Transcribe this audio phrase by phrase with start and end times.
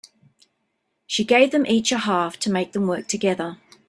[1.05, 3.59] She gave them each a half to make them work together.